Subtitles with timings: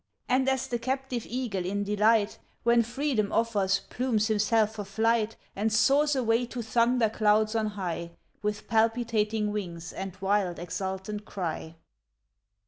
[0.27, 5.71] And as the captive eagle in delight, When freedom offers, plumes himself for flight And
[5.71, 8.09] soars away to thunder clouds on high,
[8.41, 11.75] With palpitating wings and wild exultant cry.